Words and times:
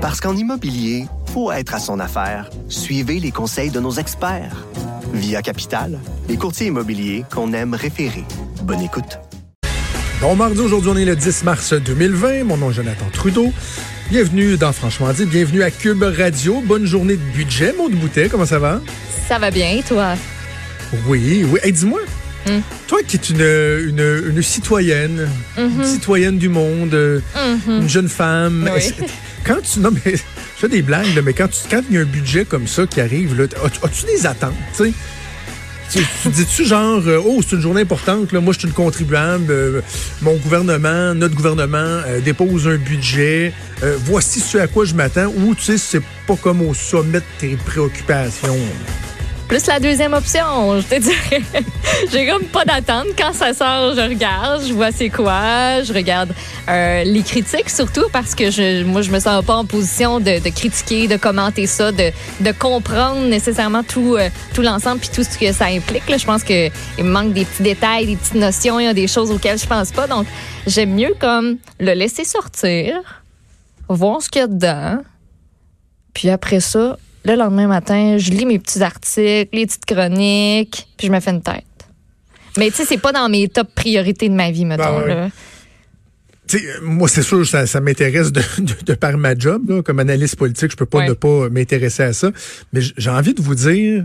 Parce 0.00 0.18
qu'en 0.18 0.34
immobilier, 0.34 1.04
faut 1.34 1.52
être 1.52 1.74
à 1.74 1.78
son 1.78 2.00
affaire. 2.00 2.48
Suivez 2.70 3.20
les 3.20 3.30
conseils 3.30 3.68
de 3.68 3.80
nos 3.80 3.92
experts. 3.92 4.64
Via 5.12 5.42
Capital, 5.42 5.98
les 6.26 6.38
courtiers 6.38 6.68
immobiliers 6.68 7.26
qu'on 7.30 7.52
aime 7.52 7.74
référer. 7.74 8.24
Bonne 8.62 8.80
écoute. 8.80 9.18
Bon 10.22 10.34
mardi, 10.36 10.58
aujourd'hui 10.60 10.90
on 10.90 10.96
est 10.96 11.04
le 11.04 11.16
10 11.16 11.44
mars 11.44 11.74
2020. 11.74 12.44
Mon 12.44 12.56
nom 12.56 12.70
est 12.70 12.74
Jonathan 12.74 13.04
Trudeau. 13.12 13.52
Bienvenue 14.10 14.56
dans 14.56 14.72
Franchement 14.72 15.12
dit, 15.12 15.26
bienvenue 15.26 15.62
à 15.62 15.70
Cube 15.70 16.02
Radio. 16.02 16.62
Bonne 16.64 16.86
journée 16.86 17.16
de 17.16 17.32
budget, 17.34 17.74
Maud 17.76 17.92
Boutet, 17.92 18.30
comment 18.30 18.46
ça 18.46 18.58
va? 18.58 18.80
Ça 19.28 19.38
va 19.38 19.50
bien, 19.50 19.82
toi? 19.86 20.14
Oui, 21.08 21.44
oui. 21.46 21.60
Hey, 21.62 21.72
dis-moi, 21.72 22.00
hum. 22.46 22.62
toi 22.86 23.00
qui 23.06 23.16
es 23.16 23.20
une, 23.28 23.90
une, 23.90 24.30
une 24.30 24.42
citoyenne, 24.42 25.28
une 25.58 25.76
mhm. 25.76 25.84
citoyenne 25.84 26.38
du 26.38 26.48
monde, 26.48 26.94
mhm. 27.36 27.82
une 27.82 27.88
jeune 27.88 28.08
femme, 28.08 28.66
quand 29.50 29.60
tu... 29.62 29.80
Non, 29.80 29.90
mais 29.90 30.00
je 30.14 30.22
fais 30.56 30.68
des 30.68 30.82
blagues, 30.82 31.20
mais 31.24 31.32
quand 31.32 31.48
il 31.90 31.94
y 31.94 31.98
a 31.98 32.00
un 32.02 32.04
budget 32.04 32.44
comme 32.44 32.66
ça 32.66 32.86
qui 32.86 33.00
arrive, 33.00 33.48
as-tu 33.82 34.06
des 34.06 34.26
attentes, 34.26 34.54
tu? 34.76 34.92
Tu, 35.92 35.98
dis-tu 36.26 36.64
genre, 36.64 37.02
euh, 37.08 37.20
oh, 37.24 37.40
c'est 37.42 37.56
une 37.56 37.62
journée 37.62 37.80
importante, 37.80 38.30
là, 38.30 38.40
moi 38.40 38.52
je 38.52 38.60
suis 38.60 38.68
une 38.68 38.74
contribuable, 38.74 39.50
euh, 39.50 39.80
mon 40.22 40.36
gouvernement, 40.36 41.16
notre 41.16 41.34
gouvernement 41.34 41.78
euh, 41.78 42.20
dépose 42.20 42.68
un 42.68 42.76
budget, 42.76 43.52
voici 44.04 44.38
ce 44.38 44.58
à 44.58 44.68
quoi 44.68 44.84
je 44.84 44.94
m'attends, 44.94 45.32
ou 45.36 45.52
tu 45.56 45.62
sais, 45.62 45.78
c'est 45.78 46.02
pas 46.28 46.36
comme 46.36 46.62
au 46.62 46.74
sommet 46.74 47.18
de 47.18 47.24
tes 47.40 47.56
préoccupations. 47.56 48.56
Plus 49.50 49.66
la 49.66 49.80
deuxième 49.80 50.12
option, 50.12 50.80
je 50.80 50.86
te 50.86 51.00
dirais. 51.00 51.42
J'ai 52.12 52.24
comme 52.24 52.44
pas 52.44 52.64
d'attente. 52.64 53.08
Quand 53.18 53.32
ça 53.32 53.52
sort, 53.52 53.96
je 53.96 54.00
regarde, 54.00 54.62
je 54.64 54.72
vois 54.72 54.92
c'est 54.92 55.08
quoi, 55.08 55.82
je 55.82 55.92
regarde 55.92 56.32
euh, 56.68 57.02
les 57.02 57.24
critiques 57.24 57.68
surtout 57.68 58.04
parce 58.12 58.36
que 58.36 58.52
je, 58.52 58.84
moi, 58.84 59.02
je 59.02 59.10
me 59.10 59.18
sens 59.18 59.44
pas 59.44 59.56
en 59.56 59.64
position 59.64 60.20
de, 60.20 60.38
critiquer, 60.50 61.08
de 61.08 61.16
commenter 61.16 61.66
ça, 61.66 61.90
de, 61.90 62.12
comprendre 62.60 63.26
nécessairement 63.26 63.82
tout, 63.82 64.14
euh, 64.14 64.28
tout 64.54 64.62
l'ensemble 64.62 65.00
puis 65.00 65.10
tout 65.12 65.24
ce 65.24 65.36
que 65.36 65.50
ça 65.50 65.64
implique. 65.64 66.04
Je 66.06 66.24
pense 66.24 66.44
qu'il 66.44 66.70
me 67.00 67.10
manque 67.10 67.32
des 67.32 67.44
petits 67.44 67.64
détails, 67.64 68.06
des 68.06 68.16
petites 68.16 68.34
notions, 68.34 68.78
il 68.78 68.84
y 68.84 68.88
a 68.88 68.94
des 68.94 69.08
choses 69.08 69.32
auxquelles 69.32 69.58
je 69.58 69.66
pense 69.66 69.90
pas. 69.90 70.06
Donc, 70.06 70.28
j'aime 70.64 70.94
mieux 70.94 71.16
comme 71.18 71.56
le 71.80 71.94
laisser 71.94 72.22
sortir, 72.22 73.00
voir 73.88 74.22
ce 74.22 74.30
qu'il 74.30 74.42
y 74.42 74.44
a 74.44 74.46
dedans, 74.46 74.98
puis 76.14 76.30
après 76.30 76.60
ça, 76.60 76.98
le 77.24 77.34
lendemain 77.34 77.66
matin, 77.66 78.16
je 78.18 78.30
lis 78.30 78.46
mes 78.46 78.58
petits 78.58 78.82
articles, 78.82 79.48
les 79.52 79.66
petites 79.66 79.84
chroniques, 79.84 80.88
puis 80.96 81.06
je 81.06 81.12
me 81.12 81.20
fais 81.20 81.30
une 81.30 81.42
tête. 81.42 81.64
Mais 82.56 82.70
tu 82.70 82.76
sais, 82.76 82.84
c'est 82.84 82.98
pas 82.98 83.12
dans 83.12 83.28
mes 83.28 83.48
top 83.48 83.74
priorités 83.74 84.28
de 84.28 84.34
ma 84.34 84.50
vie, 84.50 84.64
mettons. 84.64 85.00
Ben 85.06 85.30
moi, 86.82 87.08
c'est 87.08 87.22
sûr, 87.22 87.46
ça, 87.46 87.66
ça 87.66 87.80
m'intéresse 87.80 88.32
de, 88.32 88.42
de, 88.84 88.94
par 88.94 89.16
ma 89.16 89.36
job. 89.36 89.82
comme 89.82 89.98
analyste 89.98 90.36
politique, 90.36 90.72
je 90.72 90.76
peux 90.76 90.86
pas 90.86 91.06
ne 91.06 91.12
pas 91.12 91.48
m'intéresser 91.48 92.02
à 92.02 92.12
ça. 92.12 92.30
Mais 92.72 92.80
j'ai 92.80 93.10
envie 93.10 93.34
de 93.34 93.42
vous 93.42 93.54
dire, 93.54 94.04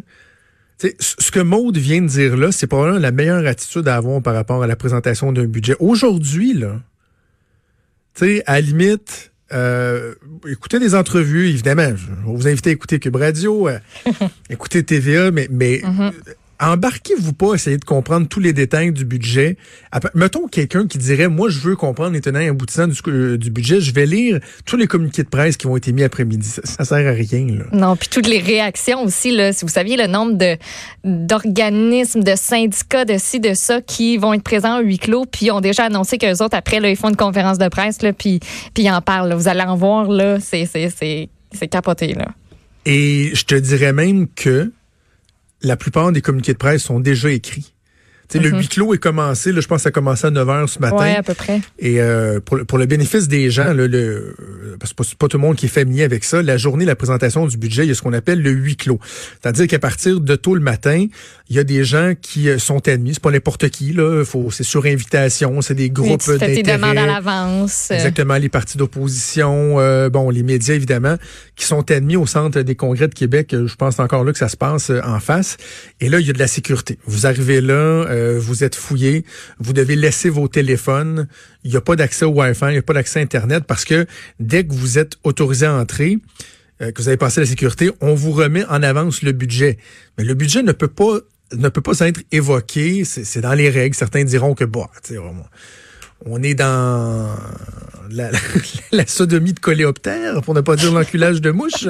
ce 0.77 1.31
que 1.31 1.39
Maude 1.39 1.77
vient 1.77 2.01
de 2.01 2.07
dire 2.07 2.37
là, 2.37 2.51
c'est 2.51 2.67
probablement 2.67 2.99
la 2.99 3.11
meilleure 3.11 3.45
attitude 3.45 3.87
à 3.87 3.95
avoir 3.95 4.21
par 4.21 4.33
rapport 4.33 4.61
à 4.61 4.67
la 4.67 4.75
présentation 4.75 5.31
d'un 5.31 5.45
budget. 5.45 5.75
Aujourd'hui, 5.79 6.53
là, 6.53 6.81
tu 8.13 8.25
sais, 8.25 8.43
à 8.45 8.53
la 8.53 8.61
limite, 8.61 9.31
euh, 9.53 10.15
écoutez 10.47 10.79
des 10.79 10.95
entrevues, 10.95 11.49
évidemment. 11.49 11.95
Je 11.95 12.07
vais 12.07 12.15
vous 12.25 12.47
inviter 12.47 12.71
à 12.71 12.73
écouter 12.73 12.99
Cube 12.99 13.15
Radio, 13.15 13.67
euh, 13.67 13.79
écouter 14.49 14.83
TVA, 14.83 15.31
mais, 15.31 15.47
mais 15.51 15.77
mm-hmm 15.77 16.11
embarquez-vous 16.59 17.33
pas 17.33 17.53
à 17.53 17.55
essayer 17.55 17.77
de 17.77 17.85
comprendre 17.85 18.27
tous 18.27 18.39
les 18.39 18.53
détails 18.53 18.91
du 18.91 19.05
budget. 19.05 19.57
Mettons 20.13 20.47
quelqu'un 20.47 20.87
qui 20.87 20.97
dirait, 20.97 21.27
moi, 21.27 21.49
je 21.49 21.59
veux 21.59 21.75
comprendre 21.75 22.11
les 22.11 22.21
tenants 22.21 22.39
et 22.39 22.47
aboutissants 22.47 22.87
du, 22.87 22.97
euh, 23.07 23.37
du, 23.37 23.51
budget, 23.51 23.81
je 23.81 23.93
vais 23.93 24.05
lire 24.05 24.39
tous 24.65 24.77
les 24.77 24.87
communiqués 24.87 25.23
de 25.23 25.29
presse 25.29 25.57
qui 25.57 25.67
ont 25.67 25.75
été 25.75 25.91
mis 25.91 26.03
après-midi. 26.03 26.47
Ça, 26.47 26.61
ça, 26.63 26.85
sert 26.85 27.07
à 27.07 27.11
rien. 27.11 27.47
Là. 27.47 27.65
Non, 27.71 27.95
puis 27.95 28.07
toutes 28.09 28.27
les 28.27 28.39
réactions 28.39 29.03
aussi. 29.03 29.31
Là, 29.31 29.53
si 29.53 29.65
vous 29.65 29.71
saviez 29.71 29.97
le 29.97 30.07
nombre 30.07 30.37
de 30.37 30.57
d'organismes, 31.03 32.23
de 32.23 32.35
syndicats, 32.35 33.05
de 33.05 33.17
ci, 33.17 33.39
de 33.39 33.53
ça, 33.53 33.81
qui 33.81 34.17
vont 34.17 34.33
être 34.33 34.43
présents 34.43 34.79
au 34.79 34.81
huis 34.81 34.99
clos, 34.99 35.25
puis 35.25 35.51
ont 35.51 35.61
déjà 35.61 35.85
annoncé 35.85 36.17
qu'eux 36.17 36.43
autres, 36.43 36.55
après, 36.55 36.79
là, 36.79 36.89
ils 36.89 36.95
font 36.95 37.09
une 37.09 37.15
conférence 37.15 37.57
de 37.57 37.67
presse, 37.67 38.01
là, 38.01 38.13
puis, 38.13 38.39
puis 38.73 38.83
ils 38.83 38.91
en 38.91 39.01
parlent. 39.01 39.33
Vous 39.33 39.47
allez 39.47 39.61
en 39.61 39.75
voir, 39.75 40.09
là, 40.09 40.39
c'est 40.39 40.97
capoté. 41.69 42.13
Là. 42.13 42.27
Et 42.85 43.31
je 43.33 43.43
te 43.45 43.55
dirais 43.55 43.93
même 43.93 44.27
que 44.27 44.71
la 45.65 45.77
plupart 45.77 46.11
des 46.11 46.21
communiqués 46.21 46.53
de 46.53 46.57
presse 46.57 46.83
sont 46.83 46.99
déjà 46.99 47.31
écrits. 47.31 47.74
Le 48.33 48.51
mhm. 48.51 48.59
huis 48.59 48.67
clos 48.67 48.93
est 48.93 48.97
commencé, 48.97 49.51
là, 49.51 49.61
je 49.61 49.67
pense 49.67 49.77
que 49.77 49.83
ça 49.83 49.89
a 49.89 49.91
commencé 49.91 50.25
à 50.27 50.31
9 50.31 50.47
h 50.47 50.67
ce 50.67 50.79
matin. 50.79 50.97
Oui, 50.99 51.09
à 51.09 51.23
peu 51.23 51.33
près. 51.33 51.61
Et 51.79 52.01
euh, 52.01 52.39
pour, 52.39 52.65
pour, 52.65 52.77
le 52.77 52.85
bénéfice 52.85 53.27
des 53.27 53.49
gens, 53.49 53.73
le, 53.73 54.35
parce 54.79 54.93
que 54.93 55.03
c'est 55.03 55.17
pas, 55.17 55.27
tout 55.27 55.37
le 55.37 55.41
monde 55.41 55.55
qui 55.55 55.67
est 55.67 55.69
familier 55.69 56.03
avec 56.03 56.23
ça, 56.23 56.41
la 56.41 56.57
journée, 56.57 56.85
la 56.85 56.95
présentation 56.95 57.45
du 57.45 57.57
budget, 57.57 57.83
il 57.83 57.89
y 57.89 57.91
a 57.91 57.95
ce 57.95 58.01
qu'on 58.01 58.13
appelle 58.13 58.41
le 58.41 58.51
huis 58.51 58.75
clos. 58.75 58.99
C'est-à-dire 59.41 59.67
qu'à 59.67 59.79
partir 59.79 60.19
de 60.19 60.35
tôt 60.35 60.55
le 60.55 60.61
matin, 60.61 61.05
il 61.49 61.55
y 61.55 61.59
a 61.59 61.63
des 61.63 61.83
gens 61.83 62.13
qui 62.19 62.49
euh, 62.49 62.57
sont 62.57 62.87
admis. 62.87 63.13
C'est 63.13 63.23
pas 63.23 63.31
n'importe 63.31 63.69
qui, 63.69 63.93
là. 63.93 64.23
Faut, 64.25 64.49
c'est 64.51 64.63
sur 64.63 64.85
invitation, 64.85 65.61
c'est 65.61 65.75
des 65.75 65.89
groupes 65.89 66.25
d'intérêt. 66.27 66.63
demandes 66.63 66.97
à 66.97 67.05
l'avance. 67.05 67.91
Exactement, 67.91 68.35
les 68.35 68.49
partis 68.49 68.77
d'opposition, 68.77 69.79
euh, 69.79 70.09
bon, 70.09 70.29
les 70.29 70.43
médias, 70.43 70.75
évidemment, 70.75 71.15
qui 71.55 71.65
sont 71.65 71.89
admis 71.91 72.15
au 72.15 72.25
Centre 72.25 72.61
des 72.61 72.75
congrès 72.75 73.07
de 73.07 73.13
Québec. 73.13 73.55
Je 73.65 73.75
pense 73.75 73.99
encore 73.99 74.23
là 74.23 74.31
que 74.31 74.39
ça 74.39 74.49
se 74.49 74.57
passe 74.57 74.91
en 75.03 75.19
face. 75.19 75.57
Et 76.01 76.09
là, 76.09 76.19
il 76.19 76.27
y 76.27 76.29
a 76.29 76.33
de 76.33 76.39
la 76.39 76.47
sécurité. 76.47 76.97
Vous 77.05 77.25
arrivez 77.25 77.61
là, 77.61 78.05
euh, 78.15 78.39
vous 78.39 78.63
êtes 78.63 78.75
fouillé, 78.75 79.25
vous 79.59 79.73
devez 79.73 79.95
laisser 79.95 80.29
vos 80.29 80.47
téléphones. 80.47 81.27
Il 81.63 81.71
n'y 81.71 81.77
a 81.77 81.81
pas 81.81 81.95
d'accès 81.95 82.25
au 82.25 82.31
Wi-Fi, 82.31 82.65
il 82.67 82.71
n'y 82.71 82.77
a 82.77 82.81
pas 82.81 82.93
d'accès 82.93 83.19
à 83.19 83.23
Internet 83.23 83.65
parce 83.67 83.85
que 83.85 84.05
dès 84.39 84.65
que 84.65 84.73
vous 84.73 84.97
êtes 84.97 85.17
autorisé 85.23 85.65
à 85.65 85.73
entrer, 85.73 86.17
euh, 86.81 86.91
que 86.91 87.01
vous 87.01 87.07
avez 87.07 87.17
passé 87.17 87.41
la 87.41 87.45
sécurité, 87.45 87.91
on 88.01 88.15
vous 88.15 88.31
remet 88.31 88.65
en 88.65 88.83
avance 88.83 89.21
le 89.21 89.31
budget. 89.31 89.77
Mais 90.17 90.23
le 90.23 90.33
budget 90.33 90.63
ne 90.63 90.71
peut 90.71 90.87
pas 90.87 91.19
ne 91.53 91.69
peut 91.69 91.81
pas 91.81 91.99
être 91.99 92.21
évoqué. 92.31 93.05
C'est 93.05 93.41
dans 93.41 93.53
les 93.53 93.69
règles. 93.69 93.95
Certains 93.95 94.23
diront 94.23 94.55
que 94.55 94.65
bon, 94.65 94.87
on 96.25 96.41
est 96.41 96.55
dans 96.55 97.35
la, 98.09 98.31
la, 98.91 99.05
sodomie 99.05 99.53
de 99.53 99.59
coléoptère, 99.59 100.41
pour 100.41 100.53
ne 100.53 100.61
pas 100.61 100.75
dire 100.75 100.91
l'enculage 100.91 101.41
de 101.41 101.51
mouche. 101.51 101.87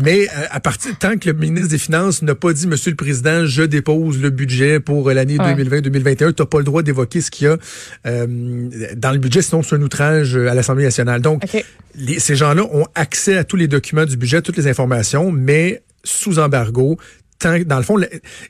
Mais 0.00 0.28
euh, 0.28 0.46
à 0.50 0.60
partir 0.60 0.96
tant 0.98 1.16
que 1.16 1.28
le 1.28 1.36
ministre 1.36 1.68
des 1.68 1.78
Finances 1.78 2.22
n'a 2.22 2.34
pas 2.34 2.52
dit, 2.52 2.66
Monsieur 2.66 2.90
le 2.90 2.96
Président, 2.96 3.44
je 3.46 3.62
dépose 3.62 4.20
le 4.20 4.30
budget 4.30 4.80
pour 4.80 5.10
l'année 5.10 5.36
2020-2021, 5.36 6.16
tu 6.34 6.42
n'as 6.42 6.46
pas 6.46 6.58
le 6.58 6.64
droit 6.64 6.82
d'évoquer 6.82 7.20
ce 7.20 7.30
qu'il 7.30 7.46
y 7.46 7.50
a 7.50 7.56
euh, 8.06 8.26
dans 8.96 9.12
le 9.12 9.18
budget, 9.18 9.42
sinon 9.42 9.62
c'est 9.62 9.76
un 9.76 9.82
outrage 9.82 10.36
à 10.36 10.54
l'Assemblée 10.54 10.84
nationale. 10.84 11.20
Donc, 11.20 11.42
ces 12.18 12.36
gens-là 12.36 12.64
ont 12.72 12.86
accès 12.94 13.36
à 13.36 13.44
tous 13.44 13.56
les 13.56 13.68
documents 13.68 14.04
du 14.04 14.16
budget, 14.16 14.42
toutes 14.42 14.56
les 14.56 14.68
informations, 14.68 15.30
mais 15.32 15.82
sous 16.04 16.38
embargo, 16.38 16.98
dans 17.42 17.76
le 17.76 17.82
fond, 17.82 17.98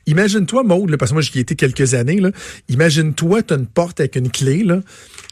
imagine-toi, 0.05 0.63
Maude, 0.63 0.95
parce 0.97 1.11
que 1.11 1.15
moi, 1.15 1.21
j'y 1.21 1.37
ai 1.37 1.41
été 1.41 1.55
quelques 1.55 1.93
années, 1.93 2.21
imagine-toi, 2.69 3.43
tu 3.43 3.53
as 3.53 3.57
une 3.57 3.67
porte 3.67 3.99
avec 3.99 4.15
une 4.15 4.29
clé, 4.29 4.63
là, 4.63 4.81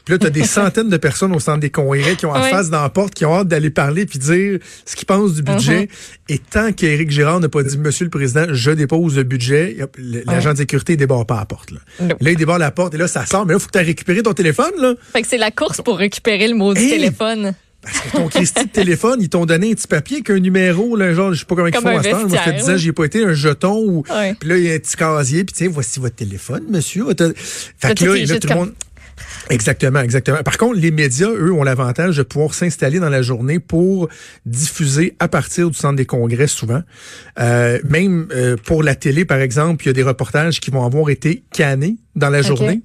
puis 0.04 0.14
là, 0.14 0.18
tu 0.18 0.26
as 0.26 0.30
des 0.30 0.44
centaines 0.46 0.88
de 0.88 0.96
personnes 0.96 1.34
au 1.34 1.40
centre 1.40 1.60
des 1.60 1.70
congrès 1.70 2.16
qui 2.16 2.26
ont 2.26 2.32
en 2.32 2.42
face 2.42 2.70
dans 2.70 2.82
la 2.82 2.88
porte, 2.88 3.14
qui 3.14 3.24
ont 3.24 3.34
hâte 3.34 3.48
d'aller 3.48 3.70
parler 3.70 4.06
puis 4.06 4.18
dire 4.18 4.58
ce 4.84 4.96
qu'ils 4.96 5.06
pensent 5.06 5.34
du 5.34 5.42
budget. 5.42 5.84
Uh-huh. 5.84 6.34
Et 6.34 6.38
tant 6.38 6.72
qu'Éric 6.72 7.10
Girard 7.10 7.40
n'a 7.40 7.48
pas 7.48 7.62
dit, 7.62 7.78
Monsieur 7.78 8.04
le 8.04 8.10
Président, 8.10 8.46
je 8.50 8.70
dépose 8.70 9.16
le 9.16 9.22
budget, 9.22 9.76
l'agent 10.26 10.52
de 10.52 10.58
sécurité 10.58 10.94
ne 10.94 10.98
débarre 10.98 11.26
pas 11.26 11.36
la 11.36 11.46
porte. 11.46 11.70
Là. 11.70 11.78
là, 12.00 12.30
il 12.30 12.36
débarre 12.36 12.58
la 12.58 12.70
porte 12.70 12.94
et 12.94 12.98
là, 12.98 13.08
ça 13.08 13.26
sort. 13.26 13.46
Mais 13.46 13.52
là, 13.52 13.58
il 13.58 13.62
faut 13.62 13.68
que 13.68 13.72
tu 13.72 13.78
aies 13.78 13.86
récupéré 13.86 14.22
ton 14.22 14.32
téléphone. 14.32 14.72
Là. 14.78 14.94
Fait 15.12 15.22
que 15.22 15.28
c'est 15.28 15.38
la 15.38 15.50
course 15.50 15.80
pour 15.82 15.98
récupérer 15.98 16.48
le 16.48 16.54
mot 16.54 16.74
du 16.74 16.80
téléphone. 16.80 17.54
Parce 17.82 18.00
que 18.00 18.16
ton 18.16 18.28
Christy 18.28 18.64
de 18.64 18.70
téléphone, 18.70 19.20
ils 19.22 19.28
t'ont 19.28 19.46
donné 19.46 19.70
un 19.70 19.74
petit 19.74 19.86
papier 19.86 20.22
qu'un 20.22 20.38
numéro, 20.38 20.96
là, 20.96 21.14
genre, 21.14 21.32
je 21.32 21.40
sais 21.40 21.44
pas 21.46 21.54
comment 21.54 21.68
ils 21.68 21.74
font 21.74 21.96
à 21.96 22.02
ce 22.02 22.10
temps. 22.10 22.28
Moi, 22.28 22.38
je 22.44 22.50
te 22.50 22.56
disais, 22.56 22.78
j'ai 22.78 22.92
pas 22.92 23.04
été 23.04 23.24
un 23.24 23.32
jeton 23.32 23.82
ou. 23.86 24.02
Puis 24.02 24.48
là, 24.48 24.56
il 24.58 24.64
y 24.64 24.70
a 24.70 24.74
un 24.74 24.78
petit 24.78 24.96
casier, 24.96 25.44
puis 25.44 25.54
tiens, 25.54 25.68
voici 25.70 26.00
votre 26.00 26.16
téléphone, 26.16 26.64
monsieur. 26.68 27.06
Fait 27.08 27.94
que 27.94 28.04
là, 28.04 28.24
là 28.24 28.38
tout 28.38 28.48
le 28.48 28.54
monde. 28.54 28.72
Exactement, 29.48 30.00
exactement. 30.00 30.42
Par 30.42 30.58
contre, 30.58 30.78
les 30.78 30.90
médias, 30.90 31.28
eux, 31.28 31.52
ont 31.52 31.64
l'avantage 31.64 32.16
de 32.16 32.22
pouvoir 32.22 32.54
s'installer 32.54 33.00
dans 33.00 33.08
la 33.08 33.22
journée 33.22 33.58
pour 33.58 34.08
diffuser 34.46 35.16
à 35.18 35.28
partir 35.28 35.70
du 35.70 35.76
centre 35.76 35.96
des 35.96 36.06
congrès 36.06 36.46
souvent. 36.46 36.82
Euh, 37.38 37.78
même 37.88 38.28
euh, 38.32 38.56
pour 38.56 38.82
la 38.82 38.94
télé, 38.94 39.24
par 39.24 39.38
exemple, 39.38 39.84
il 39.84 39.88
y 39.88 39.90
a 39.90 39.94
des 39.94 40.02
reportages 40.02 40.60
qui 40.60 40.70
vont 40.70 40.84
avoir 40.84 41.10
été 41.10 41.42
cannés 41.52 41.96
dans 42.14 42.30
la 42.30 42.42
journée. 42.42 42.80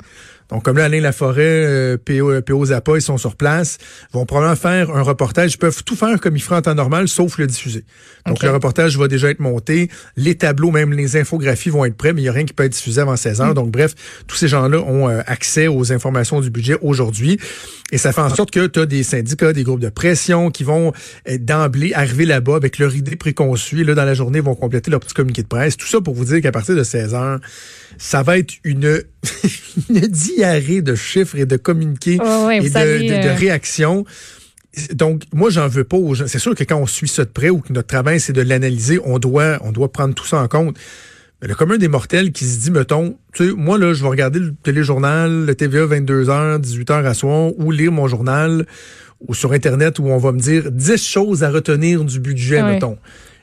Donc, 0.50 0.64
comme 0.64 0.78
là, 0.78 0.86
Alain 0.86 1.02
Laforêt, 1.02 1.66
euh, 1.66 1.98
PO, 1.98 2.32
euh, 2.32 2.42
PO 2.42 2.66
Zappa, 2.66 2.94
ils 2.96 3.02
sont 3.02 3.18
sur 3.18 3.36
place, 3.36 3.78
vont 4.14 4.26
probablement 4.26 4.56
faire 4.56 4.96
un 4.96 5.02
reportage. 5.02 5.54
Ils 5.54 5.58
peuvent 5.58 5.84
tout 5.84 5.96
faire 5.96 6.20
comme 6.20 6.36
ils 6.36 6.42
feraient 6.42 6.58
en 6.58 6.62
temps 6.62 6.76
normal, 6.76 7.08
sauf 7.08 7.38
le 7.38 7.48
diffuser. 7.48 7.84
Donc, 8.28 8.44
le 8.44 8.52
reportage 8.52 8.98
va 8.98 9.08
déjà 9.08 9.30
être 9.30 9.40
monté. 9.40 9.90
Les 10.18 10.36
tableaux, 10.36 10.72
même 10.72 10.94
les 10.94 11.18
infographies 11.18 11.70
vont 11.70 11.86
être 11.86 11.96
prêts, 11.96 12.14
mais 12.14 12.22
il 12.22 12.26
n'y 12.26 12.30
a 12.30 12.34
rien 12.34 12.46
qui 12.46 12.54
peut 12.54 12.64
être 12.64 12.74
diffusé 12.74 13.02
avant 13.02 13.16
16 13.16 13.42
heures. 13.42 13.52
Hmm. 13.52 13.56
Donc, 13.56 13.72
bref, 13.72 13.96
tous 14.28 14.36
ces 14.36 14.48
gens-là 14.48 14.80
ont 14.80 15.10
euh, 15.10 15.22
accès 15.26 15.68
aux 15.68 15.92
informations 15.92 16.42
du 16.42 16.50
budget 16.50 16.78
aujourd'hui. 16.82 17.40
Et 17.92 17.98
ça 17.98 18.12
fait 18.12 18.22
en 18.22 18.34
sorte 18.34 18.52
que 18.52 18.68
tu 18.68 18.80
as 18.80 18.86
des 18.86 19.04
syndicats, 19.04 19.54
des 19.54 19.64
groupes 19.64 19.80
de 19.80 19.90
pression 19.90 20.50
qui 20.50 20.64
vont 20.64 20.92
d'emblée 21.40 21.94
arriver 21.94 22.26
là-bas 22.26 22.56
avec 22.56 22.80
leur 22.80 22.96
idée 22.96 23.16
préconçue. 23.16 23.84
là, 23.84 23.94
dans 23.94 24.06
la 24.06 24.16
journée, 24.16 24.40
ils 24.40 24.44
vont 24.44 24.56
compléter 24.56 24.90
leur 24.90 25.00
petit 25.00 25.14
communiqué 25.14 25.44
de 25.44 25.48
presse. 25.48 25.78
Tout 25.78 25.88
ça 25.88 26.02
pour 26.02 26.16
vous 26.16 26.26
dire 26.26 26.42
qu'à 26.42 26.52
partir 26.52 26.76
de 26.76 26.84
16 26.84 27.14
heures, 27.14 27.40
ça 27.98 28.24
va 28.24 28.38
être 28.38 28.56
une, 28.64 29.04
une 29.90 30.08
de 30.82 30.96
chiffres 30.96 31.38
et 31.38 31.46
de 31.46 31.58
communiqués 31.58 32.16
et 32.16 32.18
de, 32.18 32.20
de, 32.20 33.08
de, 33.08 33.28
euh, 33.28 33.36
réactions 33.36 34.06
donc, 34.94 35.24
moi, 35.34 35.50
j'en 35.50 35.68
veux 35.68 35.84
pas. 35.84 35.98
C'est 36.28 36.40
sûr 36.40 36.56
que 36.56 36.64
quand 36.64 36.78
on 36.78 36.86
suit 36.86 37.08
ça 37.08 37.24
de 37.24 37.30
près 37.30 37.50
ou 37.50 37.60
que 37.60 37.72
notre 37.72 37.88
travail, 37.88 38.20
c'est 38.20 38.34
de 38.34 38.42
l'analyser, 38.42 39.00
on 39.04 39.20
doit, 39.20 39.58
on 39.62 39.72
doit 39.72 39.92
prendre 39.92 40.14
tout 40.14 40.26
ça 40.26 40.42
en 40.42 40.48
compte. 40.48 40.78
Mais 41.42 41.48
le 41.48 41.56
commun 41.56 41.78
des 41.78 41.88
mortels 41.88 42.32
qui 42.32 42.46
se 42.46 42.60
dit, 42.60 42.72
mettons, 42.72 43.18
tu 43.34 43.50
sais, 43.50 43.54
moi, 43.56 43.78
là, 43.78 43.94
je 43.94 44.02
vais 44.04 44.10
regarder 44.10 44.40
le 44.40 44.54
téléjournal, 44.64 45.46
le 45.46 45.56
TVA 45.56 45.86
22h, 45.86 46.62
18h 46.62 47.06
à 47.06 47.14
soir, 47.14 47.52
ou 47.58 47.72
lire 47.72 47.92
mon 47.92 48.08
journal, 48.08 48.66
ou 49.26 49.34
sur 49.34 49.52
Internet, 49.54 50.00
où 50.00 50.08
on 50.08 50.18
va 50.18 50.32
me 50.32 50.40
dire 50.40 50.72
10 50.72 50.98
choses 50.98 51.44
à 51.44 51.50
retenir 51.50 52.04
du 52.04 52.20
budget, 52.20 52.64
mettons. 52.64 52.98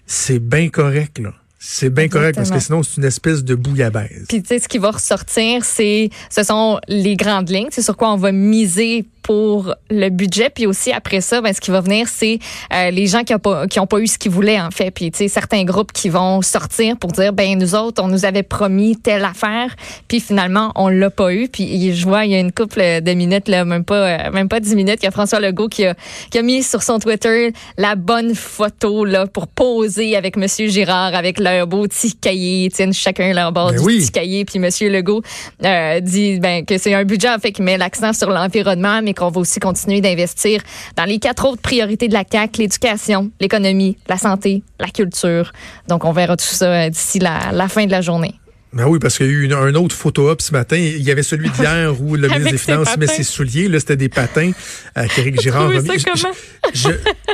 C'est 0.07 0.39
bien 0.39 0.69
correct, 0.69 1.19
là. 1.19 1.33
C'est 1.65 1.91
bien 1.91 2.09
correct 2.09 2.35
parce 2.35 2.51
que 2.51 2.59
sinon, 2.59 2.83
c'est 2.83 2.97
une 2.97 3.05
espèce 3.05 3.45
de 3.45 3.55
bouillabaisse. 3.55 4.25
Puis, 4.29 4.43
tu 4.43 4.49
sais, 4.49 4.59
ce 4.59 4.67
qui 4.67 4.79
va 4.79 4.91
ressortir, 4.91 5.65
c'est, 5.65 6.11
ce 6.29 6.43
sont 6.43 6.81
les 6.89 7.15
grandes 7.15 7.51
lignes. 7.51 7.69
C'est 7.71 7.83
sur 7.83 7.97
quoi 7.97 8.13
on 8.13 8.17
va 8.17 8.33
miser 8.33 9.07
pour 9.23 9.75
le 9.91 10.09
budget. 10.09 10.51
Puis 10.51 10.67
aussi, 10.67 10.93
après 10.93 11.21
ça, 11.21 11.41
ben, 11.41 11.53
ce 11.55 11.61
qui 11.61 11.71
va 11.71 11.81
venir, 11.81 12.09
c'est 12.09 12.39
euh, 12.75 12.91
les 12.91 13.07
gens 13.07 13.23
qui 13.25 13.33
n'ont 13.33 13.39
pas, 13.39 13.67
qui 13.67 13.81
ont 13.81 13.87
pas 13.87 14.01
eu 14.01 14.07
ce 14.07 14.19
qu'ils 14.19 14.33
voulaient, 14.33 14.61
en 14.61 14.71
fait. 14.71 14.91
Puis, 14.91 15.11
tu 15.11 15.19
sais, 15.19 15.29
certains 15.29 15.65
groupes 15.65 15.93
qui 15.93 16.09
vont 16.09 16.43
sortir 16.43 16.97
pour 16.97 17.13
dire, 17.13 17.33
ben, 17.33 17.59
nous 17.59 17.75
autres, 17.75 18.03
on 18.03 18.09
nous 18.09 18.25
avait 18.25 18.43
promis 18.43 18.97
telle 18.97 19.25
affaire, 19.25 19.75
puis 20.09 20.21
finalement, 20.21 20.73
on 20.75 20.89
l'a 20.89 21.11
pas 21.11 21.33
eu. 21.33 21.49
Puis, 21.49 21.95
je 21.95 22.05
vois, 22.05 22.25
il 22.25 22.33
y 22.33 22.35
a 22.35 22.41
une 22.41 22.53
couple 22.53 22.81
de 22.81 23.15
minutes, 23.15 23.49
là, 23.49 23.65
même 23.65 23.85
pas, 23.85 24.27
euh, 24.27 24.31
même 24.33 24.49
pas 24.49 24.61
dix 24.61 24.75
minutes, 24.75 24.97
qu'il 24.97 25.05
y 25.05 25.09
a 25.09 25.13
François 25.13 25.41
Legault 25.41 25.69
qui 25.69 25.87
a, 25.87 25.95
qui 26.31 26.39
a 26.39 26.43
mis 26.43 26.63
sur 26.63 26.83
son 26.83 26.99
Twitter 26.99 27.53
la 27.79 27.95
bonne 27.95 28.35
photo, 28.35 29.05
là, 29.05 29.27
pour 29.27 29.47
poser 29.47 30.17
avec 30.17 30.37
Monsieur 30.37 30.67
Girard, 30.67 31.15
avec 31.15 31.39
leur 31.57 31.67
beau 31.67 31.87
petit 31.87 32.15
cahier. 32.15 32.65
Ils 32.65 32.71
tiennent 32.71 32.93
chacun 32.93 33.33
leur 33.33 33.53
bord 33.53 33.73
ben 33.73 33.81
du 33.81 33.85
petit 33.85 34.11
cahier. 34.11 34.45
Puis, 34.45 34.59
Monsieur 34.59 34.91
Legault 34.91 35.23
euh, 35.65 36.01
dit, 36.01 36.41
ben, 36.41 36.65
que 36.65 36.79
c'est 36.79 36.95
un 36.95 37.05
budget, 37.05 37.31
en 37.31 37.39
fait, 37.39 37.53
qui 37.53 37.63
met 37.63 37.79
l'accent 37.79 38.13
sur 38.13 38.31
l'environnement, 38.31 39.01
mais 39.03 39.15
qu'on 39.15 39.31
va 39.31 39.41
aussi 39.41 39.61
continuer 39.61 40.01
d'investir 40.01 40.63
dans 40.97 41.05
les 41.05 41.19
quatre 41.19 41.47
autres 41.47 41.63
priorités 41.63 42.09
de 42.09 42.15
la 42.15 42.25
CAC 42.25 42.59
l'éducation, 42.59 43.31
l'économie, 43.41 43.97
la 44.09 44.17
santé, 44.17 44.63
la 44.81 44.89
culture. 44.89 45.53
Donc, 45.89 46.05
on 46.05 46.13
verra 46.13 46.37
tout 46.37 46.45
ça 46.45 46.67
euh, 46.67 46.89
d'ici 46.89 47.19
la, 47.19 47.53
la 47.53 47.69
fin 47.69 47.87
de 47.87 47.91
la 47.91 48.01
journée. 48.01 48.35
Ben 48.73 48.87
oui, 48.87 48.99
parce 48.99 49.19
qu'il 49.19 49.27
y 49.27 49.29
a 49.29 49.33
eu 49.33 49.43
une, 49.45 49.53
un 49.53 49.75
autre 49.75 49.95
photo-op 49.95 50.41
ce 50.41 50.53
matin. 50.53 50.77
Il 50.77 51.03
y 51.03 51.11
avait 51.11 51.23
celui 51.23 51.51
d'hier 51.51 52.01
où 52.01 52.17
le 52.17 52.29
ministre 52.29 52.53
des 52.53 52.59
Finances 52.59 52.97
met 52.97 53.07
ses 53.07 53.23
souliers. 53.23 53.69
Là, 53.69 53.79
c'était 53.81 53.97
des 53.97 54.09
patins 54.09 54.53
euh, 54.97 55.07
qu'Éric 55.15 55.41
Girard 55.43 55.71
a 55.71 55.81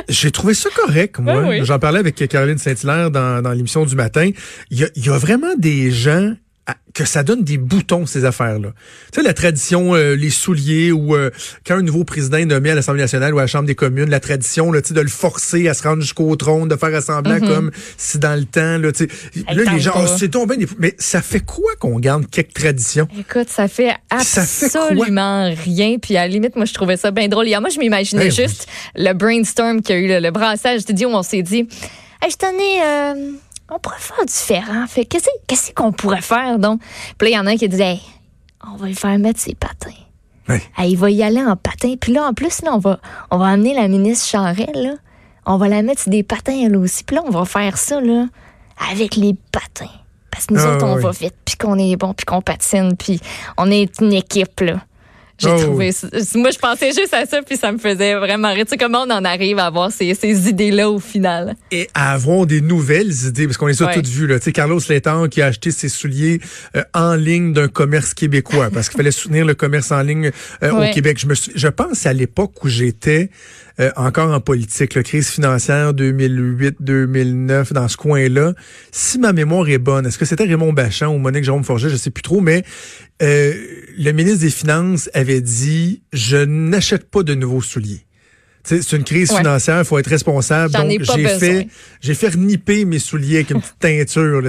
J'ai 0.09 0.31
trouvé 0.31 0.53
ça 0.53 0.69
correct, 0.75 1.19
moi. 1.19 1.41
Ben 1.41 1.63
J'en 1.63 1.79
parlais 1.79 1.99
avec 1.99 2.15
Caroline 2.15 2.57
Saint-Hilaire 2.57 3.09
dans, 3.09 3.41
dans 3.41 3.51
l'émission 3.51 3.85
du 3.85 3.95
matin. 3.95 4.29
Il 4.69 4.79
y, 4.79 4.83
a, 4.83 4.87
il 4.95 5.05
y 5.05 5.09
a 5.09 5.17
vraiment 5.17 5.55
des 5.57 5.91
gens 5.91 6.33
que 6.93 7.05
ça 7.05 7.23
donne 7.23 7.43
des 7.43 7.57
boutons, 7.57 8.05
ces 8.05 8.25
affaires-là. 8.25 8.69
Tu 9.11 9.19
sais, 9.19 9.25
la 9.25 9.33
tradition, 9.33 9.95
euh, 9.95 10.15
les 10.15 10.29
souliers, 10.29 10.91
ou 10.91 11.15
euh, 11.15 11.29
quand 11.65 11.75
un 11.75 11.81
nouveau 11.81 12.03
président 12.03 12.37
est 12.37 12.45
nommé 12.45 12.71
à 12.71 12.75
l'Assemblée 12.75 13.01
nationale 13.01 13.33
ou 13.33 13.37
à 13.37 13.41
la 13.41 13.47
Chambre 13.47 13.65
des 13.65 13.75
communes, 13.75 14.09
la 14.09 14.19
tradition 14.19 14.71
là, 14.71 14.81
de 14.81 15.01
le 15.01 15.07
forcer 15.07 15.67
à 15.69 15.73
se 15.73 15.83
rendre 15.83 16.01
jusqu'au 16.01 16.35
trône, 16.35 16.67
de 16.67 16.75
faire 16.75 16.93
assemblant 16.93 17.37
mm-hmm. 17.37 17.47
comme 17.47 17.71
si 17.97 18.17
dans 18.17 18.37
le 18.37 18.45
temps, 18.45 18.77
là, 18.77 18.89
là 18.89 19.73
les 19.73 19.79
gens, 19.79 19.93
oh, 19.95 20.05
c'est 20.17 20.29
tombé, 20.29 20.57
mais 20.77 20.95
ça 20.97 21.21
fait 21.21 21.39
quoi 21.41 21.71
qu'on 21.79 21.99
garde 21.99 22.29
quelques 22.29 22.53
traditions? 22.53 23.07
Écoute, 23.17 23.49
ça 23.49 23.67
fait 23.67 23.93
absolument 24.09 25.49
rien. 25.63 25.97
Puis 26.01 26.17
à 26.17 26.21
la 26.21 26.27
limite, 26.27 26.55
moi, 26.55 26.65
je 26.65 26.73
trouvais 26.73 26.97
ça 26.97 27.11
bien 27.11 27.27
drôle. 27.27 27.47
Hier, 27.47 27.61
moi, 27.61 27.69
je 27.69 27.79
m'imaginais 27.79 28.25
ben 28.25 28.31
juste 28.31 28.67
le 28.95 29.13
brainstorm 29.13 29.81
qu'il 29.81 29.95
y 29.95 29.99
a 29.99 30.01
eu, 30.17 30.21
le, 30.21 30.31
brassage. 30.31 30.81
Je 30.81 30.85
te 30.85 30.91
dis 30.91 31.05
où 31.05 31.09
on 31.09 31.23
s'est 31.23 31.43
dit, 31.43 31.67
hey, 32.21 32.29
je 32.31 32.35
tenais... 32.35 32.83
Euh 32.83 33.31
on 33.69 33.79
pourrait 33.79 33.99
faire 33.99 34.25
différent. 34.25 34.85
Fait 34.87 35.05
qu'est-ce 35.05 35.73
qu'on 35.73 35.91
pourrait 35.91 36.21
faire 36.21 36.59
donc? 36.59 36.81
Puis 37.17 37.29
là, 37.29 37.29
il 37.29 37.33
y 37.33 37.39
en 37.39 37.45
a 37.47 37.51
un 37.51 37.57
qui 37.57 37.69
disait 37.69 37.99
on 38.67 38.75
va 38.75 38.87
lui 38.87 38.95
faire 38.95 39.17
mettre 39.19 39.39
ses 39.39 39.55
patins. 39.55 39.91
il 40.79 40.97
va 40.97 41.11
y 41.11 41.23
aller 41.23 41.41
en 41.41 41.55
patin. 41.55 41.95
Puis 41.99 42.13
là, 42.13 42.25
en 42.25 42.33
plus, 42.33 42.61
là, 42.63 42.73
on 42.73 42.79
va, 42.79 42.99
on 43.31 43.37
va 43.37 43.47
amener 43.47 43.73
la 43.73 43.87
ministre 43.87 44.27
Charelle, 44.27 44.69
là. 44.73 44.93
On 45.45 45.57
va 45.57 45.67
la 45.67 45.81
mettre 45.81 46.01
sur 46.01 46.11
des 46.11 46.23
patins, 46.23 46.59
elle 46.65 46.75
aussi. 46.75 47.03
Puis 47.03 47.15
là, 47.15 47.23
on 47.25 47.31
va 47.31 47.45
faire 47.45 47.77
ça, 47.77 48.01
là, 48.01 48.25
avec 48.91 49.15
les 49.15 49.35
patins. 49.51 49.91
Parce 50.31 50.45
que 50.45 50.53
nous 50.53 50.61
ah, 50.61 50.75
autres, 50.75 50.85
on 50.85 50.95
va 50.97 51.11
vite, 51.11 51.35
puis 51.43 51.55
qu'on 51.55 51.77
est 51.77 51.95
bon, 51.95 52.13
puis 52.13 52.25
qu'on 52.25 52.41
patine, 52.41 52.95
puis 52.95 53.19
on 53.57 53.71
est 53.71 53.99
une 53.99 54.13
équipe, 54.13 54.59
là. 54.59 54.81
J'ai 55.39 55.49
oh, 55.49 55.57
trouvé 55.57 55.91
Moi, 56.35 56.51
je 56.51 56.59
pensais 56.59 56.91
juste 56.91 57.13
à 57.13 57.25
ça, 57.25 57.41
puis 57.41 57.55
ça 57.55 57.71
me 57.71 57.77
faisait 57.77 58.15
vraiment 58.15 58.53
rire. 58.53 58.65
Tu 58.65 58.71
sais, 58.71 58.77
comment 58.77 59.03
on 59.07 59.11
en 59.11 59.23
arrive 59.23 59.57
à 59.57 59.67
avoir 59.67 59.91
ces, 59.91 60.13
ces 60.13 60.49
idées-là 60.49 60.89
au 60.89 60.99
final? 60.99 61.55
Et 61.71 61.89
à 61.93 62.11
avoir 62.11 62.45
des 62.45 62.61
nouvelles 62.61 63.13
idées, 63.25 63.45
parce 63.45 63.57
qu'on 63.57 63.67
les 63.67 63.81
a 63.81 63.87
toutes 63.87 64.07
vues. 64.07 64.27
Là. 64.27 64.39
Tu 64.39 64.45
sais, 64.45 64.51
Carlos 64.51 64.79
Létang 64.89 65.27
qui 65.29 65.41
a 65.41 65.47
acheté 65.47 65.71
ses 65.71 65.89
souliers 65.89 66.41
euh, 66.75 66.83
en 66.93 67.15
ligne 67.15 67.53
d'un 67.53 67.69
commerce 67.69 68.13
québécois, 68.13 68.69
parce 68.73 68.89
qu'il 68.89 68.97
fallait 68.97 69.11
soutenir 69.11 69.45
le 69.45 69.55
commerce 69.55 69.91
en 69.91 70.01
ligne 70.01 70.31
euh, 70.63 70.71
au 70.71 70.93
Québec. 70.93 71.17
Je, 71.19 71.27
me 71.27 71.33
je 71.33 71.67
pense 71.67 72.05
à 72.05 72.13
l'époque 72.13 72.63
où 72.63 72.67
j'étais 72.67 73.29
euh, 73.79 73.91
encore 73.95 74.33
en 74.33 74.41
politique, 74.41 74.93
la 74.93 75.03
crise 75.03 75.29
financière 75.29 75.93
2008-2009, 75.93 77.71
dans 77.71 77.87
ce 77.87 77.95
coin-là. 77.95 78.53
Si 78.91 79.19
ma 79.19 79.31
mémoire 79.31 79.69
est 79.69 79.77
bonne, 79.77 80.05
est-ce 80.05 80.17
que 80.17 80.25
c'était 80.25 80.43
Raymond 80.43 80.73
Bachand 80.73 81.07
ou 81.07 81.17
Monique 81.17 81.45
Jérôme 81.45 81.63
Forget, 81.63 81.89
je 81.89 81.95
sais 81.95 82.09
plus 82.09 82.21
trop, 82.21 82.41
mais 82.41 82.63
euh, 83.21 83.53
le 83.97 84.11
ministre 84.11 84.41
des 84.41 84.49
Finances 84.49 85.09
avait 85.13 85.41
dit, 85.41 86.01
je 86.13 86.37
n'achète 86.37 87.09
pas 87.09 87.23
de 87.23 87.35
nouveaux 87.35 87.61
souliers 87.61 88.05
c'est 88.63 88.95
une 88.95 89.03
crise 89.03 89.31
financière, 89.31 89.79
il 89.79 89.85
faut 89.85 89.97
être 89.97 90.09
responsable. 90.09 90.73
Donc, 90.73 91.01
j'ai 91.15 91.27
fait, 91.27 91.67
j'ai 92.01 92.13
fait 92.13 92.29
reniper 92.29 92.85
mes 92.85 92.99
souliers 92.99 93.37
avec 93.37 93.51
une 93.51 93.61
petite 93.61 93.79
teinture. 93.79 94.41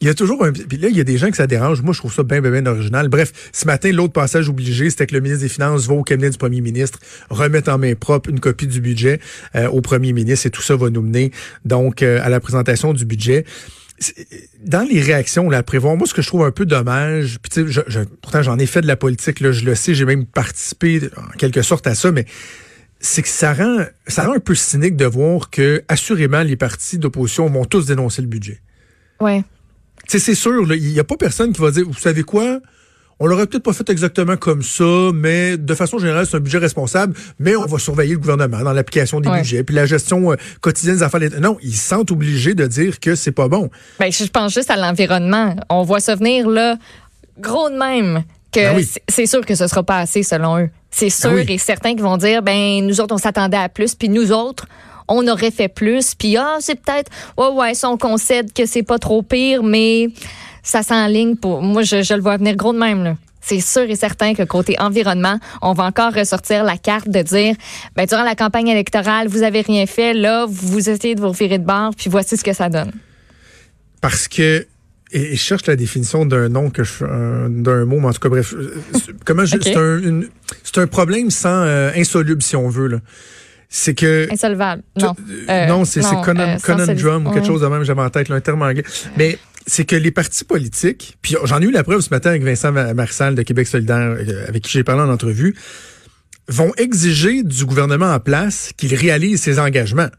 il 0.00 0.06
y 0.06 0.10
a 0.10 0.14
toujours 0.14 0.44
un. 0.44 0.52
Puis 0.52 0.76
là, 0.76 0.88
il 0.88 0.96
y 0.96 1.00
a 1.00 1.04
des 1.04 1.18
gens 1.18 1.30
que 1.30 1.36
ça 1.36 1.46
dérange. 1.46 1.82
Moi, 1.82 1.92
je 1.92 1.98
trouve 1.98 2.12
ça 2.12 2.22
bien, 2.22 2.40
bien, 2.40 2.50
bien 2.50 2.66
original. 2.66 3.08
Bref, 3.08 3.32
ce 3.52 3.66
matin, 3.66 3.90
l'autre 3.92 4.12
passage 4.12 4.48
obligé, 4.48 4.90
c'était 4.90 5.06
que 5.06 5.14
le 5.14 5.20
ministre 5.20 5.42
des 5.42 5.48
Finances 5.48 5.86
va 5.86 5.94
au 5.94 6.02
cabinet 6.02 6.30
du 6.30 6.38
premier 6.38 6.60
ministre, 6.60 6.98
remettre 7.30 7.70
en 7.70 7.78
main 7.78 7.94
propre 7.94 8.30
une 8.30 8.40
copie 8.40 8.66
du 8.66 8.80
budget 8.80 9.20
euh, 9.54 9.68
au 9.68 9.80
premier 9.80 10.12
ministre 10.12 10.46
et 10.46 10.50
tout 10.50 10.62
ça 10.62 10.76
va 10.76 10.90
nous 10.90 11.02
mener 11.02 11.30
donc 11.64 12.02
euh, 12.02 12.20
à 12.22 12.28
la 12.28 12.40
présentation 12.40 12.92
du 12.92 13.04
budget 13.04 13.44
dans 14.64 14.82
les 14.82 15.00
réactions 15.00 15.48
là, 15.48 15.58
à 15.58 15.62
prévoir, 15.62 15.96
moi, 15.96 16.06
ce 16.06 16.14
que 16.14 16.22
je 16.22 16.26
trouve 16.26 16.44
un 16.44 16.50
peu 16.50 16.66
dommage, 16.66 17.38
puis 17.40 17.64
je, 17.66 17.80
je, 17.86 18.00
pourtant 18.00 18.42
j'en 18.42 18.58
ai 18.58 18.66
fait 18.66 18.80
de 18.80 18.86
la 18.86 18.96
politique, 18.96 19.40
là, 19.40 19.52
je 19.52 19.64
le 19.64 19.74
sais, 19.74 19.94
j'ai 19.94 20.04
même 20.04 20.26
participé 20.26 21.00
en 21.16 21.36
quelque 21.36 21.62
sorte 21.62 21.86
à 21.86 21.94
ça, 21.94 22.10
mais 22.10 22.26
c'est 23.00 23.22
que 23.22 23.28
ça 23.28 23.52
rend, 23.52 23.84
ça 24.06 24.24
rend 24.26 24.34
un 24.34 24.40
peu 24.40 24.54
cynique 24.54 24.96
de 24.96 25.04
voir 25.04 25.50
que, 25.50 25.84
assurément, 25.88 26.42
les 26.42 26.56
partis 26.56 26.98
d'opposition 26.98 27.48
vont 27.48 27.64
tous 27.64 27.86
dénoncer 27.86 28.22
le 28.22 28.28
budget. 28.28 28.60
Ouais. 29.20 29.44
c'est 30.08 30.34
sûr, 30.34 30.74
il 30.74 30.92
n'y 30.92 30.98
a 30.98 31.04
pas 31.04 31.16
personne 31.16 31.52
qui 31.52 31.60
va 31.60 31.70
dire, 31.70 31.86
vous 31.86 31.98
savez 31.98 32.22
quoi? 32.22 32.60
On 33.24 33.26
l'aurait 33.26 33.46
peut-être 33.46 33.62
pas 33.62 33.72
fait 33.72 33.88
exactement 33.88 34.36
comme 34.36 34.62
ça, 34.62 34.84
mais 35.14 35.56
de 35.56 35.74
façon 35.74 35.98
générale, 35.98 36.26
c'est 36.26 36.36
un 36.36 36.40
budget 36.40 36.58
responsable, 36.58 37.14
mais 37.38 37.56
on 37.56 37.64
va 37.64 37.78
surveiller 37.78 38.12
le 38.12 38.18
gouvernement 38.18 38.60
dans 38.62 38.74
l'application 38.74 39.18
des 39.18 39.30
budgets, 39.30 39.64
puis 39.64 39.74
la 39.74 39.86
gestion 39.86 40.32
euh, 40.32 40.36
quotidienne 40.60 40.96
des 40.96 41.02
affaires. 41.02 41.22
Non, 41.40 41.56
ils 41.62 41.74
se 41.74 41.88
sentent 41.88 42.10
obligés 42.10 42.52
de 42.52 42.66
dire 42.66 43.00
que 43.00 43.14
c'est 43.14 43.32
pas 43.32 43.48
bon. 43.48 43.70
Ben, 43.98 44.12
je 44.12 44.26
pense 44.26 44.52
juste 44.52 44.68
à 44.68 44.76
l'environnement. 44.76 45.56
On 45.70 45.84
voit 45.84 46.00
ça 46.00 46.16
venir, 46.16 46.46
là, 46.50 46.76
gros 47.38 47.70
de 47.70 47.78
même, 47.78 48.24
que 48.52 48.60
ben 48.60 48.84
c'est 49.08 49.26
sûr 49.26 49.40
que 49.46 49.54
ce 49.54 49.68
sera 49.68 49.82
pas 49.82 50.00
assez 50.00 50.22
selon 50.22 50.58
eux. 50.58 50.68
C'est 50.90 51.08
sûr 51.08 51.32
ah 51.34 51.50
et 51.50 51.56
certain 51.56 51.94
qu'ils 51.94 52.02
vont 52.02 52.18
dire, 52.18 52.42
ben 52.42 52.86
nous 52.86 53.00
autres, 53.00 53.14
on 53.14 53.18
s'attendait 53.18 53.56
à 53.56 53.70
plus, 53.70 53.94
puis 53.94 54.10
nous 54.10 54.32
autres, 54.32 54.66
on 55.08 55.26
aurait 55.28 55.50
fait 55.50 55.68
plus, 55.68 56.14
puis 56.14 56.36
ah, 56.36 56.56
c'est 56.60 56.78
peut-être, 56.78 57.10
ouais, 57.38 57.48
ouais, 57.48 57.72
ça, 57.72 57.88
on 57.88 57.96
concède 57.96 58.52
que 58.52 58.66
c'est 58.66 58.82
pas 58.82 58.98
trop 58.98 59.22
pire, 59.22 59.62
mais 59.62 60.08
ça 60.64 60.82
s'enligne 60.82 61.36
pour, 61.36 61.62
moi, 61.62 61.82
je, 61.82 62.14
le 62.14 62.20
vois 62.20 62.36
venir 62.38 62.56
gros 62.56 62.72
de 62.72 62.78
même, 62.78 63.04
là. 63.04 63.16
C'est 63.46 63.60
sûr 63.60 63.82
et 63.82 63.94
certain 63.94 64.32
que 64.32 64.42
côté 64.42 64.74
environnement, 64.80 65.38
on 65.60 65.74
va 65.74 65.84
encore 65.84 66.14
ressortir 66.14 66.64
la 66.64 66.78
carte 66.78 67.10
de 67.10 67.20
dire, 67.20 67.54
ben, 67.94 68.06
durant 68.06 68.24
la 68.24 68.34
campagne 68.34 68.68
électorale, 68.68 69.28
vous 69.28 69.42
avez 69.42 69.60
rien 69.60 69.84
fait, 69.84 70.14
là, 70.14 70.46
vous 70.48 70.88
essayez 70.88 71.14
de 71.14 71.20
vous 71.20 71.32
virer 71.32 71.58
de 71.58 71.66
bord, 71.66 71.90
puis 71.94 72.08
voici 72.08 72.38
ce 72.38 72.42
que 72.42 72.54
ça 72.54 72.70
donne. 72.70 72.92
Parce 74.00 74.28
que 74.28 74.66
et, 75.12 75.36
je 75.36 75.40
cherche 75.40 75.66
la 75.66 75.76
définition 75.76 76.26
d'un 76.26 76.48
nom 76.48 76.70
que 76.70 76.84
je 76.84 77.04
d'un 77.48 77.84
mot, 77.84 78.00
mais 78.00 78.08
en 78.08 78.12
tout 78.12 78.20
cas 78.20 78.28
bref, 78.28 78.52
euh, 78.54 78.74
comment 79.24 79.44
c'est 79.46 79.76
un 79.76 80.22
c'est 80.62 80.78
un 80.78 80.86
problème 80.86 81.30
sans 81.30 81.62
euh, 81.62 81.90
insoluble 81.94 82.42
si 82.42 82.56
on 82.56 82.68
veut 82.68 82.88
là. 82.88 82.98
C'est 83.68 83.94
que 83.94 84.28
insolvable. 84.30 84.82
Non. 84.96 85.14
Euh, 85.48 85.66
non, 85.66 85.84
c'est 85.84 86.00
Conan, 86.22 86.56
Conundrum 86.62 87.26
ou 87.26 87.30
quelque 87.30 87.46
chose 87.46 87.60
de 87.60 87.66
même, 87.66 87.82
j'avais 87.82 88.02
en 88.02 88.10
tête 88.10 88.28
là, 88.28 88.36
un 88.36 88.40
terme 88.40 88.62
anglais. 88.62 88.84
Mais 89.16 89.38
c'est 89.66 89.84
que 89.84 89.96
les 89.96 90.10
partis 90.10 90.44
politiques, 90.44 91.16
puis 91.22 91.36
j'en 91.44 91.60
ai 91.60 91.64
eu 91.64 91.70
la 91.70 91.84
preuve 91.84 92.00
ce 92.00 92.10
matin 92.10 92.30
avec 92.30 92.42
Vincent 92.42 92.72
Marissal 92.72 93.34
de 93.34 93.42
Québec 93.42 93.66
solidaire, 93.66 94.16
avec 94.48 94.62
qui 94.62 94.70
j'ai 94.70 94.84
parlé 94.84 95.02
en 95.02 95.10
entrevue, 95.10 95.54
vont 96.48 96.72
exiger 96.76 97.42
du 97.42 97.64
gouvernement 97.64 98.12
en 98.12 98.20
place 98.20 98.72
qu'il 98.76 98.94
réalise 98.94 99.40
ses 99.40 99.58
engagements 99.58 100.10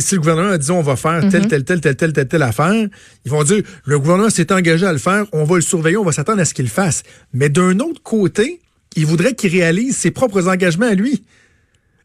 si 0.00 0.14
le 0.14 0.20
gouvernement 0.20 0.50
a 0.50 0.58
dit 0.58 0.70
on 0.70 0.82
va 0.82 0.96
faire 0.96 1.20
telle, 1.30 1.48
telle, 1.48 1.64
telle, 1.64 1.80
telle, 1.80 1.96
telle, 1.96 2.12
telle, 2.12 2.28
telle 2.28 2.42
affaire, 2.42 2.88
ils 3.24 3.30
vont 3.30 3.42
dire 3.42 3.62
le 3.84 3.98
gouvernement 3.98 4.30
s'est 4.30 4.52
engagé 4.52 4.86
à 4.86 4.92
le 4.92 4.98
faire, 4.98 5.24
on 5.32 5.44
va 5.44 5.56
le 5.56 5.62
surveiller, 5.62 5.96
on 5.96 6.04
va 6.04 6.12
s'attendre 6.12 6.40
à 6.40 6.44
ce 6.44 6.54
qu'il 6.54 6.66
le 6.66 6.70
fasse. 6.70 7.02
Mais 7.32 7.48
d'un 7.48 7.78
autre 7.80 8.02
côté, 8.02 8.60
il 8.96 9.06
voudrait 9.06 9.34
qu'il 9.34 9.50
réalise 9.50 9.96
ses 9.96 10.10
propres 10.10 10.48
engagements 10.48 10.86
à 10.86 10.94
lui. 10.94 11.24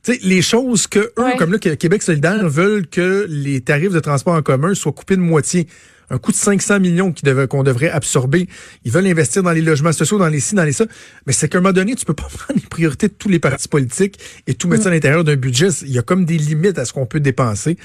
sais, 0.03 0.19
les 0.23 0.41
choses 0.41 0.87
que 0.87 0.99
eux, 0.99 1.37
comme 1.37 1.51
là, 1.51 1.59
Québec 1.59 2.03
solidaire, 2.03 2.47
veulent 2.47 2.87
que 2.87 3.25
les 3.29 3.61
tarifs 3.61 3.93
de 3.93 3.99
transport 3.99 4.35
en 4.35 4.41
commun 4.41 4.73
soient 4.73 4.93
coupés 4.93 5.15
de 5.15 5.21
moitié. 5.21 5.67
Un 6.13 6.17
coût 6.19 6.31
de 6.31 6.37
500 6.37 6.79
millions 6.79 7.13
qu'on 7.49 7.63
devrait 7.63 7.89
absorber. 7.89 8.47
Ils 8.85 8.91
veulent 8.91 9.07
investir 9.07 9.43
dans 9.43 9.51
les 9.51 9.61
logements 9.61 9.91
sociaux, 9.91 10.19
dans 10.19 10.27
les 10.27 10.39
ci, 10.39 10.55
dans 10.55 10.63
les 10.63 10.71
ça. 10.71 10.85
Mais 11.25 11.33
c'est 11.33 11.49
qu'à 11.49 11.57
un 11.57 11.61
moment 11.61 11.73
donné, 11.73 11.95
tu 11.95 12.05
peux 12.05 12.13
pas 12.13 12.23
prendre 12.33 12.59
les 12.59 12.67
priorités 12.67 13.07
de 13.07 13.13
tous 13.13 13.29
les 13.29 13.39
partis 13.39 13.67
politiques 13.67 14.19
et 14.47 14.53
tout 14.53 14.67
mettre 14.67 14.83
ça 14.83 14.89
à 14.89 14.91
l'intérieur 14.91 15.23
d'un 15.23 15.35
budget. 15.35 15.69
Il 15.81 15.91
y 15.91 15.99
a 15.99 16.03
comme 16.03 16.25
des 16.25 16.37
limites 16.37 16.77
à 16.77 16.85
ce 16.85 16.93
qu'on 16.93 17.05
peut 17.05 17.19
dépenser. 17.19 17.77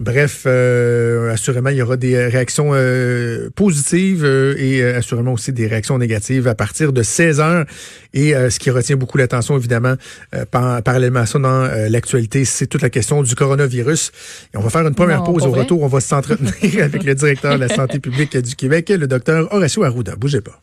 Bref, 0.00 0.44
euh, 0.46 1.30
assurément, 1.30 1.68
il 1.68 1.76
y 1.76 1.82
aura 1.82 1.98
des 1.98 2.26
réactions 2.26 2.70
euh, 2.72 3.50
positives 3.54 4.24
euh, 4.24 4.54
et 4.56 4.82
assurément 4.82 5.34
aussi 5.34 5.52
des 5.52 5.66
réactions 5.66 5.98
négatives 5.98 6.48
à 6.48 6.54
partir 6.54 6.94
de 6.94 7.02
16 7.02 7.38
heures. 7.40 7.66
Et 8.14 8.32
ce 8.32 8.58
qui 8.58 8.70
retient 8.70 8.96
beaucoup 8.96 9.18
l'attention, 9.18 9.56
évidemment, 9.56 9.94
parallèlement 10.50 11.20
à 11.20 11.26
ça 11.26 11.38
dans 11.38 11.70
l'actualité, 11.88 12.44
c'est 12.44 12.66
toute 12.66 12.82
la 12.82 12.90
question 12.90 13.22
du 13.22 13.36
coronavirus. 13.36 14.10
Et 14.52 14.56
on 14.56 14.62
va 14.62 14.70
faire 14.70 14.84
une 14.84 14.96
première 14.96 15.22
pause. 15.22 15.46
Au 15.46 15.52
retour, 15.52 15.82
on 15.82 15.86
va 15.86 16.00
s'entretenir 16.00 16.50
avec 16.82 17.04
le 17.04 17.14
la 17.56 17.68
santé 17.68 17.98
publique 18.00 18.36
du 18.36 18.56
Québec, 18.56 18.88
le 18.90 19.06
docteur 19.06 19.52
Horacio 19.52 19.82
Arruda. 19.84 20.16
Bougez 20.16 20.40
pas. 20.40 20.62